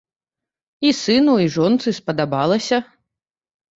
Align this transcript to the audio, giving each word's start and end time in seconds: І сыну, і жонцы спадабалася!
І 0.89 0.93
сыну, 1.01 1.35
і 1.45 1.53
жонцы 1.57 1.89
спадабалася! 2.01 2.77